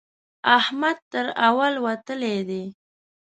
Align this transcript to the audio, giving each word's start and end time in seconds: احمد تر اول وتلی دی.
احمد 0.57 0.97
تر 1.11 1.25
اول 1.47 1.73
وتلی 1.85 2.37
دی. 2.49 2.63